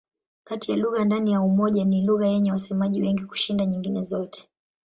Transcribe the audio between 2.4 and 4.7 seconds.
wasemaji wengi kushinda nyingine zote.